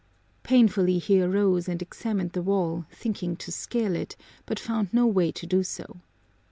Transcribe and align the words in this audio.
Painfully 0.41 0.97
he 0.97 1.21
arose 1.21 1.69
and 1.69 1.79
examined 1.79 2.31
the 2.31 2.41
wall, 2.41 2.87
thinking 2.91 3.35
to 3.35 3.51
scale 3.51 3.95
it, 3.95 4.15
but 4.47 4.57
found 4.59 4.91
no 4.91 5.05
way 5.05 5.31
to 5.31 5.45
do 5.45 5.61
so. 5.61 5.97